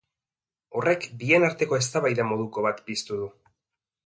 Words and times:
Horrek 0.79 1.05
bien 1.23 1.45
arteko 1.49 1.79
eztabaida 1.81 2.27
moduko 2.31 2.65
bat 2.69 2.81
piztu 2.89 3.21
du. 3.23 3.31